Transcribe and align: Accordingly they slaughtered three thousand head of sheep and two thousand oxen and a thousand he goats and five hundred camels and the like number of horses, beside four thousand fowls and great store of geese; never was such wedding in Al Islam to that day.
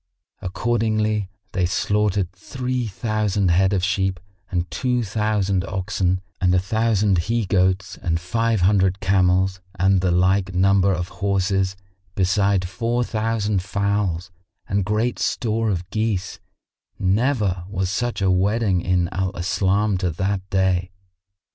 Accordingly 0.41 1.29
they 1.51 1.67
slaughtered 1.67 2.31
three 2.31 2.87
thousand 2.87 3.49
head 3.51 3.71
of 3.71 3.83
sheep 3.83 4.19
and 4.49 4.67
two 4.71 5.03
thousand 5.03 5.63
oxen 5.65 6.21
and 6.41 6.55
a 6.55 6.59
thousand 6.59 7.19
he 7.29 7.45
goats 7.45 7.97
and 8.01 8.19
five 8.19 8.61
hundred 8.61 8.99
camels 8.99 9.61
and 9.75 10.01
the 10.01 10.09
like 10.09 10.55
number 10.55 10.91
of 10.91 11.09
horses, 11.21 11.75
beside 12.15 12.67
four 12.67 13.03
thousand 13.03 13.61
fowls 13.61 14.31
and 14.67 14.85
great 14.85 15.19
store 15.19 15.69
of 15.69 15.87
geese; 15.91 16.39
never 16.97 17.65
was 17.69 17.91
such 17.91 18.23
wedding 18.23 18.81
in 18.81 19.07
Al 19.09 19.31
Islam 19.37 19.99
to 19.99 20.09
that 20.09 20.41
day. 20.49 20.89